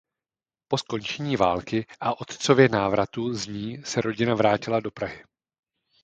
Po 0.67 0.77
skončení 0.77 1.35
války 1.37 1.85
a 1.99 2.21
otcově 2.21 2.69
návratu 2.69 3.33
z 3.33 3.47
ní 3.47 3.81
se 3.85 4.01
rodina 4.01 4.35
vrátila 4.35 4.79
do 4.79 4.91
Prahy. 4.91 5.23